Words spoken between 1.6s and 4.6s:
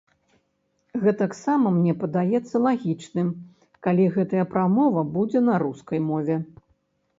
мне падаецца лагічным, калі гэтая